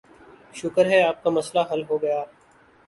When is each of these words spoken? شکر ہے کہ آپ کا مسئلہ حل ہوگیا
شکر 0.53 0.85
ہے 0.85 0.97
کہ 0.97 1.03
آپ 1.03 1.23
کا 1.23 1.29
مسئلہ 1.29 1.63
حل 1.71 1.83
ہوگیا 1.89 2.23